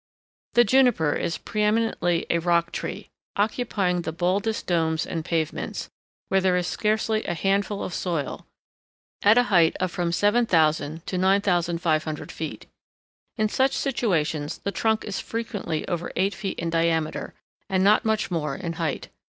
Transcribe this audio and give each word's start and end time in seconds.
]The 0.55 0.63
Juniper 0.63 1.13
is 1.13 1.37
preëminently 1.37 2.25
a 2.31 2.39
rock 2.39 2.71
tree, 2.71 3.11
occupying 3.35 4.01
the 4.01 4.11
baldest 4.11 4.65
domes 4.65 5.05
and 5.05 5.23
pavements, 5.23 5.91
where 6.27 6.41
there 6.41 6.57
is 6.57 6.65
scarcely 6.65 7.23
a 7.25 7.35
handful 7.35 7.83
of 7.83 7.93
soil, 7.93 8.47
at 9.21 9.37
a 9.37 9.43
height 9.53 9.77
of 9.79 9.91
from 9.91 10.11
7000 10.11 11.05
to 11.05 11.17
9500 11.19 12.31
feet. 12.31 12.65
In 13.37 13.47
such 13.47 13.73
situations 13.77 14.57
the 14.63 14.71
trunk 14.71 15.03
is 15.05 15.19
frequently 15.19 15.87
over 15.87 16.11
eight 16.15 16.33
feet 16.33 16.57
in 16.57 16.71
diameter, 16.71 17.35
and 17.69 17.83
not 17.83 18.03
much 18.03 18.31
more 18.31 18.55
in 18.55 18.73
height. 18.81 19.09